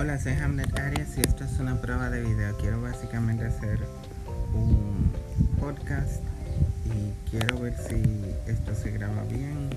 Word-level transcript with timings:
Hola, 0.00 0.16
soy 0.16 0.34
Hamlet 0.34 0.78
Arias 0.78 1.18
y 1.18 1.22
esto 1.22 1.42
es 1.42 1.58
una 1.58 1.80
prueba 1.80 2.08
de 2.08 2.20
video. 2.20 2.56
Quiero 2.58 2.80
básicamente 2.80 3.44
hacer 3.44 3.80
un 4.54 5.10
podcast 5.58 6.22
y 6.84 7.28
quiero 7.28 7.58
ver 7.58 7.76
si 7.76 8.00
esto 8.46 8.76
se 8.76 8.92
graba 8.92 9.24
bien. 9.24 9.70